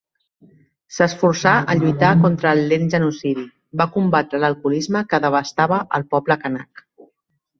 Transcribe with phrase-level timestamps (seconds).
[0.93, 3.45] S'esforçà a lluitar contra el lent genocidi,
[3.81, 6.83] va combatre l'alcoholisme que devastava el poble canac.